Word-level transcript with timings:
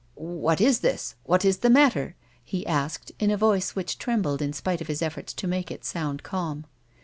"What 0.15 0.59
is 0.59 0.83
it 0.83 1.13
1 1.25 1.27
What 1.29 1.45
is 1.45 1.57
the 1.59 1.69
matter 1.69 2.03
1" 2.15 2.15
he 2.51 2.65
asked, 2.65 3.11
in 3.19 3.29
a 3.29 3.37
voice 3.37 3.75
which 3.75 3.99
trembled 3.99 4.41
in 4.41 4.51
spite 4.51 4.81
of 4.81 4.87
his 4.87 5.03
efforts 5.03 5.31
to 5.33 5.45
make 5.47 5.69
it 5.69 5.85
sound 5.85 6.23
calm. 6.23 6.65